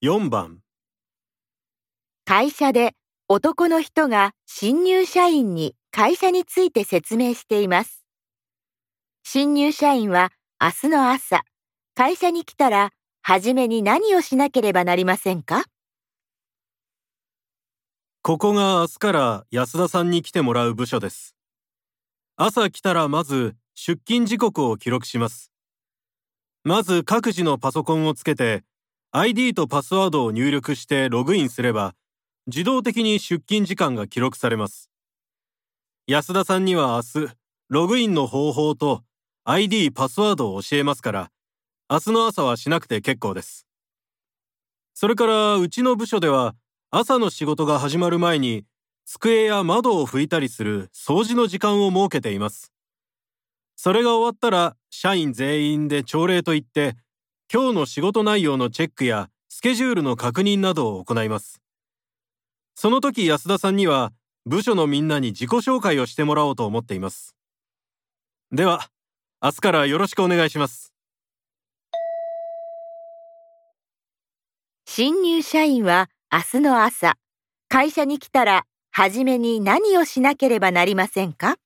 [0.00, 0.60] 4番
[2.24, 2.92] 会社で
[3.26, 8.04] 男の人が新入社員に会社について説明しています。
[9.24, 10.30] 新入社員は
[10.60, 11.40] 明日の朝、
[11.96, 12.90] 会社に来たら、
[13.22, 15.64] はじめに何をしなければなりませんか？
[18.22, 21.34] ここが明日から安田さんに来てもらう部署です。
[22.36, 25.50] 朝来たらまず出勤時刻を記録します。
[26.62, 28.62] まず各自のパソコンをつけて
[29.10, 31.94] ID とパスワードを入力してログインすれば
[32.46, 34.90] 自動的に出勤時間が記録されます。
[36.06, 37.32] 安田さんには明日
[37.70, 39.02] ログインの方法と
[39.44, 41.30] ID パスワードを教えますから
[41.90, 43.66] 明日の朝はしなくて結構です。
[44.92, 46.54] それからうちの部署では
[46.90, 48.66] 朝の仕事が始まる前に
[49.06, 52.74] 机や窓を拭いたりする掃除の時間を設けています。
[53.74, 56.96] それが終わったら社員全員で朝礼といって
[57.50, 61.62] 今日の仕事内容のチェックやスケジュールの確認などを行います。
[62.74, 64.12] その時安田さんには
[64.44, 67.34] 部署のみんなに自己紹介をしてもらおうと思っています。
[68.52, 68.90] では、
[69.42, 70.92] 明日からよろしくお願いします。
[74.84, 77.14] 新入社員は明日の朝、
[77.68, 81.56] 会社に来たら、はじめに何をしなければなりませんか？